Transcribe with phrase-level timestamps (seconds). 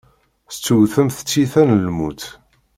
[0.51, 2.23] Tettewtemt tiyita n lmut.